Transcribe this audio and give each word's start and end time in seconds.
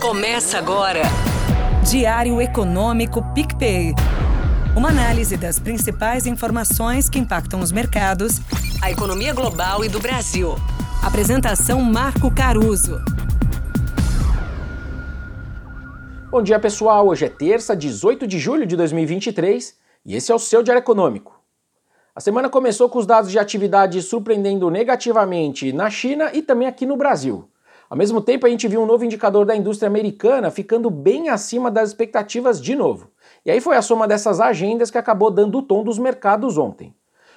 Começa 0.00 0.58
agora. 0.58 1.02
Diário 1.90 2.40
Econômico 2.40 3.20
PicPay. 3.34 3.92
Uma 4.76 4.90
análise 4.90 5.36
das 5.36 5.58
principais 5.58 6.24
informações 6.24 7.08
que 7.08 7.18
impactam 7.18 7.58
os 7.58 7.72
mercados, 7.72 8.38
a 8.80 8.92
economia 8.92 9.34
global 9.34 9.84
e 9.84 9.88
do 9.88 9.98
Brasil. 9.98 10.54
Apresentação 11.02 11.82
Marco 11.82 12.32
Caruso. 12.32 13.00
Bom 16.30 16.44
dia, 16.44 16.60
pessoal. 16.60 17.08
Hoje 17.08 17.24
é 17.24 17.28
terça, 17.28 17.74
18 17.74 18.24
de 18.24 18.38
julho 18.38 18.66
de 18.66 18.76
2023 18.76 19.74
e 20.06 20.14
esse 20.14 20.30
é 20.30 20.34
o 20.34 20.38
seu 20.38 20.62
Diário 20.62 20.80
Econômico. 20.80 21.42
A 22.14 22.20
semana 22.20 22.48
começou 22.48 22.88
com 22.88 23.00
os 23.00 23.06
dados 23.06 23.32
de 23.32 23.38
atividade 23.38 24.00
surpreendendo 24.00 24.70
negativamente 24.70 25.72
na 25.72 25.90
China 25.90 26.30
e 26.32 26.40
também 26.40 26.68
aqui 26.68 26.86
no 26.86 26.96
Brasil. 26.96 27.50
Ao 27.88 27.96
mesmo 27.96 28.20
tempo, 28.20 28.46
a 28.46 28.50
gente 28.50 28.68
viu 28.68 28.82
um 28.82 28.86
novo 28.86 29.04
indicador 29.04 29.46
da 29.46 29.56
indústria 29.56 29.86
americana 29.86 30.50
ficando 30.50 30.90
bem 30.90 31.30
acima 31.30 31.70
das 31.70 31.88
expectativas 31.88 32.60
de 32.60 32.74
novo. 32.74 33.10
E 33.46 33.50
aí 33.50 33.60
foi 33.60 33.76
a 33.76 33.82
soma 33.82 34.06
dessas 34.06 34.40
agendas 34.40 34.90
que 34.90 34.98
acabou 34.98 35.30
dando 35.30 35.56
o 35.58 35.62
tom 35.62 35.82
dos 35.82 35.98
mercados 35.98 36.58
ontem. 36.58 36.94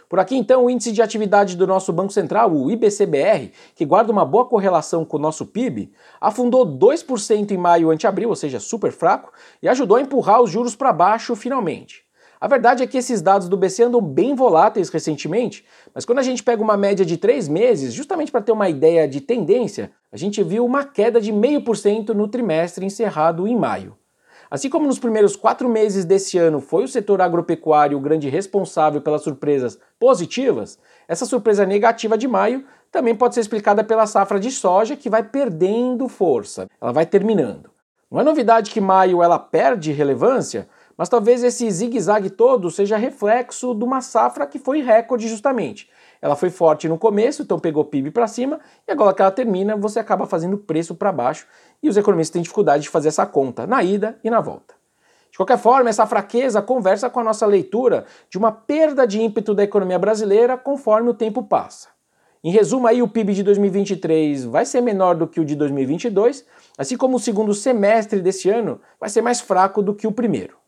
Por 0.09 0.19
aqui, 0.19 0.35
então, 0.35 0.65
o 0.65 0.69
índice 0.69 0.91
de 0.91 1.01
atividade 1.01 1.55
do 1.55 1.65
nosso 1.65 1.93
Banco 1.93 2.11
Central, 2.11 2.51
o 2.51 2.69
IBCBR, 2.69 3.53
que 3.73 3.85
guarda 3.85 4.11
uma 4.11 4.25
boa 4.25 4.43
correlação 4.43 5.05
com 5.05 5.15
o 5.15 5.21
nosso 5.21 5.45
PIB, 5.45 5.93
afundou 6.19 6.65
2% 6.65 7.51
em 7.51 7.57
maio 7.57 7.89
ante 7.89 8.05
abril, 8.05 8.27
ou 8.27 8.35
seja, 8.35 8.59
super 8.59 8.91
fraco, 8.91 9.31
e 9.63 9.69
ajudou 9.69 9.95
a 9.95 10.01
empurrar 10.01 10.41
os 10.41 10.49
juros 10.49 10.75
para 10.75 10.91
baixo 10.91 11.33
finalmente. 11.33 12.03
A 12.41 12.47
verdade 12.49 12.83
é 12.83 12.87
que 12.87 12.97
esses 12.97 13.21
dados 13.21 13.47
do 13.47 13.55
BC 13.55 13.83
andam 13.83 14.01
bem 14.01 14.35
voláteis 14.35 14.89
recentemente, 14.89 15.63
mas 15.95 16.03
quando 16.03 16.19
a 16.19 16.23
gente 16.23 16.43
pega 16.43 16.61
uma 16.61 16.75
média 16.75 17.05
de 17.05 17.15
três 17.15 17.47
meses, 17.47 17.93
justamente 17.93 18.33
para 18.33 18.41
ter 18.41 18.51
uma 18.51 18.67
ideia 18.67 19.07
de 19.07 19.21
tendência, 19.21 19.93
a 20.11 20.17
gente 20.17 20.43
viu 20.43 20.65
uma 20.65 20.83
queda 20.83 21.21
de 21.21 21.31
0,5% 21.31 22.09
no 22.09 22.27
trimestre 22.27 22.85
encerrado 22.85 23.47
em 23.47 23.55
maio. 23.55 23.95
Assim 24.49 24.69
como 24.69 24.85
nos 24.85 24.99
primeiros 24.99 25.37
quatro 25.37 25.69
meses 25.69 26.03
desse 26.03 26.37
ano 26.37 26.59
foi 26.59 26.83
o 26.83 26.87
setor 26.87 27.21
agropecuário 27.21 27.97
o 27.97 28.01
grande 28.01 28.27
responsável 28.27 28.99
pelas 28.99 29.21
surpresas 29.21 29.79
positivas, 29.97 30.77
essa 31.07 31.25
surpresa 31.25 31.65
negativa 31.65 32.17
de 32.17 32.27
maio 32.27 32.65
também 32.91 33.15
pode 33.15 33.33
ser 33.33 33.39
explicada 33.39 33.81
pela 33.81 34.05
safra 34.05 34.37
de 34.37 34.51
soja 34.51 34.97
que 34.97 35.09
vai 35.09 35.23
perdendo 35.23 36.09
força, 36.09 36.67
ela 36.81 36.91
vai 36.91 37.05
terminando. 37.05 37.71
Não 38.11 38.19
é 38.19 38.23
novidade 38.25 38.71
que 38.71 38.81
maio 38.81 39.23
ela 39.23 39.39
perde 39.39 39.93
relevância, 39.93 40.67
mas 41.01 41.09
talvez 41.09 41.43
esse 41.43 41.67
zigue-zague 41.71 42.29
todo 42.29 42.69
seja 42.69 42.95
reflexo 42.95 43.73
de 43.73 43.83
uma 43.83 44.01
safra 44.01 44.45
que 44.45 44.59
foi 44.59 44.83
recorde 44.83 45.27
justamente. 45.27 45.89
Ela 46.21 46.35
foi 46.35 46.51
forte 46.51 46.87
no 46.87 46.95
começo, 46.95 47.41
então 47.41 47.57
pegou 47.57 47.83
PIB 47.83 48.11
para 48.11 48.27
cima, 48.27 48.59
e 48.87 48.91
agora 48.91 49.11
que 49.11 49.19
ela 49.19 49.31
termina, 49.31 49.75
você 49.75 49.97
acaba 49.97 50.27
fazendo 50.27 50.59
preço 50.59 50.93
para 50.93 51.11
baixo, 51.11 51.47
e 51.81 51.89
os 51.89 51.97
economistas 51.97 52.33
têm 52.33 52.43
dificuldade 52.43 52.83
de 52.83 52.89
fazer 52.89 53.07
essa 53.07 53.25
conta 53.25 53.65
na 53.65 53.81
ida 53.81 54.19
e 54.23 54.29
na 54.29 54.39
volta. 54.39 54.75
De 55.31 55.37
qualquer 55.37 55.57
forma, 55.57 55.89
essa 55.89 56.05
fraqueza 56.05 56.61
conversa 56.61 57.09
com 57.09 57.19
a 57.19 57.23
nossa 57.23 57.47
leitura 57.47 58.05
de 58.29 58.37
uma 58.37 58.51
perda 58.51 59.07
de 59.07 59.19
ímpeto 59.19 59.55
da 59.55 59.63
economia 59.63 59.97
brasileira 59.97 60.55
conforme 60.55 61.09
o 61.09 61.15
tempo 61.15 61.41
passa. 61.41 61.87
Em 62.43 62.51
resumo, 62.51 62.85
aí 62.85 63.01
o 63.01 63.07
PIB 63.07 63.33
de 63.33 63.41
2023 63.41 64.45
vai 64.45 64.67
ser 64.67 64.81
menor 64.81 65.15
do 65.15 65.27
que 65.27 65.39
o 65.39 65.45
de 65.45 65.55
2022, 65.55 66.45
assim 66.77 66.95
como 66.95 67.17
o 67.17 67.19
segundo 67.19 67.55
semestre 67.55 68.21
desse 68.21 68.51
ano 68.51 68.79
vai 68.99 69.09
ser 69.09 69.23
mais 69.23 69.41
fraco 69.41 69.81
do 69.81 69.95
que 69.95 70.05
o 70.05 70.11
primeiro. 70.11 70.60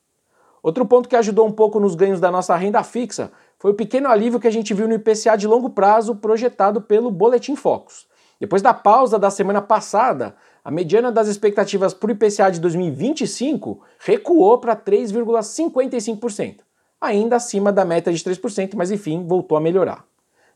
Outro 0.63 0.85
ponto 0.85 1.09
que 1.09 1.15
ajudou 1.17 1.45
um 1.45 1.51
pouco 1.51 1.77
nos 1.77 1.93
ganhos 1.93 2.21
da 2.21 2.31
nossa 2.31 2.55
renda 2.55 2.81
fixa 2.83 3.33
foi 3.59 3.71
o 3.71 3.75
pequeno 3.75 4.07
alívio 4.07 4.39
que 4.39 4.47
a 4.47 4.51
gente 4.51 4.73
viu 4.73 4.87
no 4.87 4.93
IPCA 4.93 5.35
de 5.37 5.45
longo 5.45 5.69
prazo 5.69 6.15
projetado 6.15 6.81
pelo 6.81 7.11
Boletim 7.11 7.53
Focus. 7.57 8.07
Depois 8.39 8.61
da 8.61 8.73
pausa 8.73 9.19
da 9.19 9.29
semana 9.29 9.61
passada, 9.61 10.35
a 10.63 10.71
mediana 10.71 11.11
das 11.11 11.27
expectativas 11.27 11.93
para 11.93 12.07
o 12.07 12.11
IPCA 12.11 12.49
de 12.49 12.61
2025 12.61 13.81
recuou 13.99 14.57
para 14.57 14.73
3,55%, 14.73 16.61
ainda 16.99 17.35
acima 17.35 17.69
da 17.69 17.83
meta 17.83 18.13
de 18.13 18.23
3%, 18.23 18.71
mas 18.75 18.89
enfim, 18.89 19.27
voltou 19.27 19.57
a 19.57 19.61
melhorar. 19.61 20.05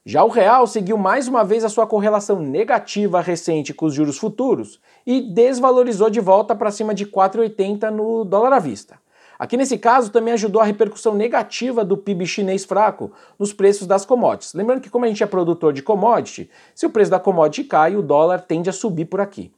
Já 0.05 0.23
o 0.23 0.29
real 0.29 0.65
seguiu 0.67 0.97
mais 0.97 1.27
uma 1.27 1.43
vez 1.43 1.65
a 1.65 1.69
sua 1.69 1.85
correlação 1.85 2.39
negativa 2.39 3.19
recente 3.19 3.73
com 3.73 3.87
os 3.87 3.93
juros 3.93 4.17
futuros 4.17 4.79
e 5.05 5.19
desvalorizou 5.19 6.09
de 6.09 6.21
volta 6.21 6.55
para 6.55 6.71
cima 6.71 6.93
de 6.93 7.05
4,80 7.05 7.89
no 7.89 8.23
dólar 8.23 8.53
à 8.53 8.59
vista. 8.59 8.97
Aqui 9.39 9.55
nesse 9.55 9.77
caso 9.77 10.11
também 10.11 10.33
ajudou 10.33 10.61
a 10.61 10.65
repercussão 10.65 11.13
negativa 11.13 11.85
do 11.85 11.95
PIB 11.95 12.25
chinês 12.25 12.65
fraco 12.65 13.11
nos 13.37 13.53
preços 13.53 13.85
das 13.85 14.05
commodities. 14.05 14.53
Lembrando 14.53 14.81
que 14.81 14.89
como 14.89 15.05
a 15.05 15.07
gente 15.07 15.23
é 15.23 15.27
produtor 15.27 15.73
de 15.73 15.83
commodity, 15.83 16.49
se 16.73 16.85
o 16.85 16.89
preço 16.89 17.11
da 17.11 17.19
commodity 17.19 17.63
cai, 17.63 17.95
o 17.95 18.01
dólar 18.01 18.41
tende 18.41 18.69
a 18.69 18.73
subir 18.73 19.05
por 19.05 19.21
aqui. 19.21 19.51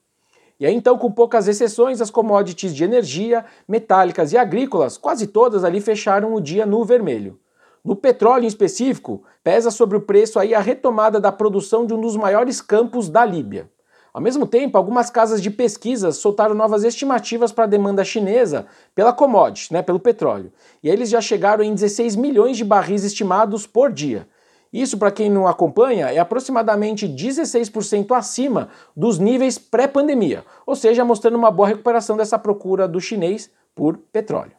E 0.59 0.65
aí 0.65 0.75
então, 0.75 0.97
com 0.97 1.09
poucas 1.09 1.47
exceções, 1.47 2.01
as 2.01 2.09
commodities 2.11 2.75
de 2.75 2.83
energia, 2.83 3.45
metálicas 3.65 4.33
e 4.33 4.37
agrícolas, 4.37 4.97
quase 4.97 5.27
todas 5.27 5.63
ali 5.63 5.79
fecharam 5.79 6.33
o 6.33 6.41
dia 6.41 6.65
no 6.65 6.83
vermelho. 6.83 7.39
No 7.83 7.95
petróleo 7.95 8.43
em 8.43 8.47
específico, 8.47 9.23
pesa 9.41 9.71
sobre 9.71 9.95
o 9.95 10.01
preço 10.01 10.37
aí 10.37 10.53
a 10.53 10.59
retomada 10.59 11.19
da 11.21 11.31
produção 11.31 11.85
de 11.85 11.93
um 11.93 12.01
dos 12.01 12.17
maiores 12.17 12.61
campos 12.61 13.07
da 13.07 13.23
Líbia. 13.23 13.71
Ao 14.13 14.21
mesmo 14.21 14.47
tempo, 14.47 14.77
algumas 14.77 15.09
casas 15.09 15.41
de 15.41 15.51
pesquisa 15.51 16.11
soltaram 16.11 16.55
novas 16.55 16.83
estimativas 16.83 17.51
para 17.51 17.65
a 17.65 17.67
demanda 17.67 18.03
chinesa 18.03 18.65
pela 18.95 19.13
commodity, 19.13 19.71
né, 19.71 19.81
pelo 19.81 19.99
petróleo. 19.99 20.51
E 20.83 20.89
eles 20.89 21.09
já 21.09 21.21
chegaram 21.21 21.63
em 21.63 21.73
16 21.73 22.15
milhões 22.15 22.57
de 22.57 22.65
barris 22.65 23.03
estimados 23.03 23.67
por 23.67 23.91
dia. 23.91 24.27
Isso, 24.71 24.97
para 24.97 25.11
quem 25.11 25.29
não 25.29 25.47
acompanha, 25.47 26.07
é 26.07 26.19
aproximadamente 26.19 27.07
16% 27.07 28.15
acima 28.15 28.69
dos 28.95 29.17
níveis 29.17 29.57
pré-pandemia, 29.57 30.43
ou 30.65 30.75
seja, 30.75 31.03
mostrando 31.03 31.37
uma 31.37 31.49
boa 31.49 31.67
recuperação 31.67 32.15
dessa 32.15 32.37
procura 32.37 32.87
do 32.87 33.01
chinês 33.01 33.49
por 33.73 33.97
petróleo. 34.11 34.51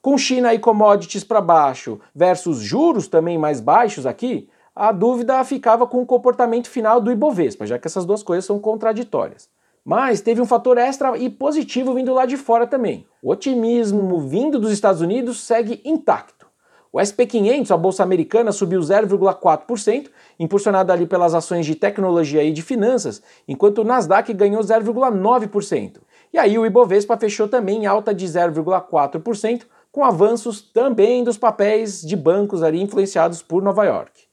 Com 0.00 0.16
China 0.16 0.54
e 0.54 0.58
commodities 0.58 1.24
para 1.24 1.40
baixo 1.40 2.00
versus 2.14 2.58
juros 2.60 3.08
também 3.08 3.36
mais 3.36 3.60
baixos 3.60 4.06
aqui, 4.06 4.48
a 4.82 4.92
dúvida 4.92 5.44
ficava 5.44 5.86
com 5.86 6.00
o 6.00 6.06
comportamento 6.06 6.70
final 6.70 7.02
do 7.02 7.12
Ibovespa, 7.12 7.66
já 7.66 7.78
que 7.78 7.86
essas 7.86 8.06
duas 8.06 8.22
coisas 8.22 8.46
são 8.46 8.58
contraditórias. 8.58 9.46
Mas 9.84 10.22
teve 10.22 10.40
um 10.40 10.46
fator 10.46 10.78
extra 10.78 11.18
e 11.18 11.28
positivo 11.28 11.92
vindo 11.92 12.14
lá 12.14 12.24
de 12.24 12.38
fora 12.38 12.66
também. 12.66 13.06
O 13.22 13.30
otimismo 13.30 14.18
vindo 14.20 14.58
dos 14.58 14.72
Estados 14.72 15.02
Unidos 15.02 15.42
segue 15.42 15.82
intacto. 15.84 16.46
O 16.90 16.98
SP500, 16.98 17.70
a 17.70 17.76
bolsa 17.76 18.02
americana, 18.02 18.52
subiu 18.52 18.80
0,4%, 18.80 20.08
impulsionado 20.38 20.90
ali 20.90 21.06
pelas 21.06 21.34
ações 21.34 21.66
de 21.66 21.74
tecnologia 21.74 22.42
e 22.42 22.50
de 22.50 22.62
finanças, 22.62 23.22
enquanto 23.46 23.82
o 23.82 23.84
Nasdaq 23.84 24.32
ganhou 24.32 24.62
0,9%. 24.62 25.98
E 26.32 26.38
aí 26.38 26.58
o 26.58 26.64
Ibovespa 26.64 27.18
fechou 27.18 27.46
também 27.46 27.82
em 27.82 27.86
alta 27.86 28.14
de 28.14 28.24
0,4%, 28.24 29.64
com 29.92 30.02
avanços 30.02 30.62
também 30.62 31.22
dos 31.22 31.36
papéis 31.36 32.00
de 32.00 32.16
bancos 32.16 32.62
ali 32.62 32.80
influenciados 32.80 33.42
por 33.42 33.62
Nova 33.62 33.84
York. 33.84 34.29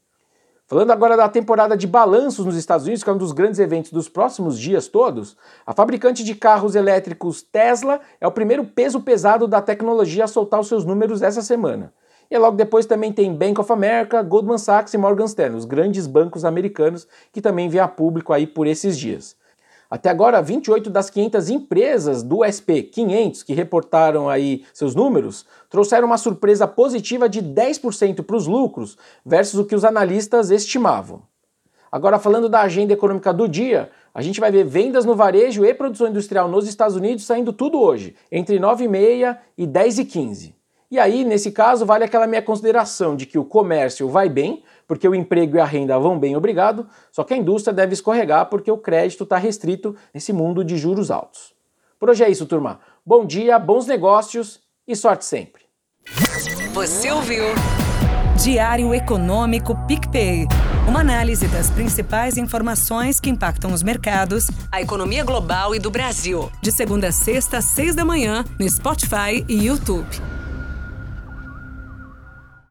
Falando 0.70 0.92
agora 0.92 1.16
da 1.16 1.30
temporada 1.30 1.78
de 1.78 1.88
balanços 1.88 2.46
nos 2.46 2.58
Estados 2.58 2.86
Unidos, 2.86 3.02
que 3.02 3.10
é 3.10 3.14
um 3.14 3.18
dos 3.18 3.32
grandes 3.32 3.58
eventos 3.58 3.90
dos 3.90 4.10
próximos 4.10 4.60
dias 4.60 4.90
todos, 4.90 5.38
a 5.66 5.72
fabricante 5.72 6.26
de 6.26 6.36
carros 6.36 6.76
elétricos 6.76 7.42
Tesla 7.42 8.02
é 8.20 8.28
o 8.28 8.34
primeiro 8.34 8.66
peso 8.66 9.00
pesado 9.00 9.48
da 9.48 9.62
tecnologia 9.62 10.26
a 10.26 10.28
soltar 10.28 10.60
os 10.60 10.68
seus 10.68 10.84
números 10.84 11.22
essa 11.22 11.42
semana. 11.42 11.94
E 12.30 12.38
logo 12.38 12.58
depois 12.58 12.86
também 12.86 13.14
tem 13.14 13.34
Bank 13.34 13.58
of 13.62 13.72
America, 13.72 14.22
Goldman 14.22 14.58
Sachs 14.58 14.94
e 14.94 14.98
Morgan 14.98 15.24
Stanley, 15.24 15.56
os 15.56 15.64
grandes 15.64 16.06
bancos 16.06 16.44
americanos 16.44 17.08
que 17.32 17.40
também 17.40 17.70
vêm 17.70 17.80
a 17.80 17.88
público 17.88 18.34
aí 18.34 18.46
por 18.46 18.68
esses 18.68 19.00
dias. 19.00 19.37
Até 19.90 20.10
agora, 20.10 20.42
28 20.42 20.90
das 20.90 21.10
500 21.10 21.50
empresas 21.50 22.24
do 22.24 22.44
SP 22.44 22.84
500 22.84 23.44
que 23.44 23.54
reportaram 23.54 24.30
aí 24.30 24.66
seus 24.74 24.94
números 24.94 25.46
trouxeram 25.70 26.08
uma 26.08 26.18
surpresa 26.18 26.68
positiva 26.68 27.30
de 27.30 27.42
10% 27.42 28.24
para 28.24 28.36
os 28.36 28.48
lucros 28.48 28.98
versus 29.26 29.60
o 29.60 29.66
que 29.66 29.76
os 29.76 29.86
analistas 29.86 30.52
estimavam. 30.52 31.22
Agora, 31.90 32.20
falando 32.20 32.50
da 32.50 32.62
agenda 32.62 32.92
econômica 32.92 33.34
do 33.34 33.48
dia, 33.48 33.90
a 34.14 34.22
gente 34.22 34.42
vai 34.42 34.52
ver 34.52 34.66
vendas 34.66 35.06
no 35.06 35.16
varejo 35.16 35.64
e 35.64 35.74
produção 35.74 36.10
industrial 36.10 36.50
nos 36.50 36.68
Estados 36.68 36.98
Unidos 36.98 37.26
saindo 37.26 37.54
tudo 37.54 37.80
hoje, 37.80 38.14
entre 38.30 38.60
9h30 38.60 39.38
e 39.58 39.66
10h15. 39.66 40.57
E 40.90 40.98
aí, 40.98 41.26
nesse 41.26 41.52
caso, 41.52 41.86
vale 41.86 42.06
aquela 42.06 42.28
minha 42.28 42.42
consideração 42.42 43.16
de 43.16 43.26
que 43.26 43.38
o 43.38 43.44
comércio 43.44 44.08
vai 44.08 44.30
bem, 44.30 44.64
porque 44.88 45.08
o 45.08 45.14
emprego 45.14 45.58
e 45.58 45.60
a 45.60 45.66
renda 45.66 46.00
vão 46.00 46.18
bem, 46.18 46.36
obrigado, 46.36 46.88
só 47.12 47.26
que 47.26 47.34
a 47.34 47.38
indústria 47.38 47.74
deve 47.74 47.94
escorregar 47.94 48.46
porque 48.46 48.72
o 48.72 48.78
crédito 48.78 49.26
está 49.26 49.38
restrito 49.38 49.96
nesse 50.14 50.32
mundo 50.32 50.64
de 50.64 50.78
juros 50.78 51.12
altos. 51.12 51.54
Por 52.00 52.10
hoje 52.10 52.24
é 52.24 52.30
isso, 52.30 52.46
turma. 52.46 52.80
Bom 53.06 53.26
dia, 53.26 53.60
bons 53.60 53.86
negócios 53.86 54.62
e 54.88 54.96
sorte 54.96 55.26
sempre. 55.26 55.64
Você 56.74 57.12
ouviu? 57.12 57.44
Diário 58.42 58.94
Econômico 58.94 59.76
PicPay. 59.88 60.46
Uma 60.88 61.02
análise 61.02 61.48
das 61.50 61.70
principais 61.70 62.38
informações 62.38 63.20
que 63.20 63.30
impactam 63.30 63.74
os 63.74 63.84
mercados, 63.84 64.48
a 64.72 64.80
economia 64.80 65.26
global 65.26 65.76
e 65.76 65.80
do 65.80 65.92
Brasil. 65.92 66.50
De 66.62 66.72
segunda 66.72 67.10
a 67.10 67.12
sexta, 67.12 67.58
às 67.58 67.66
seis 67.66 67.94
da 67.94 68.06
manhã, 68.06 68.46
no 68.58 68.70
Spotify 68.70 69.44
e 69.50 69.66
YouTube. 69.66 70.08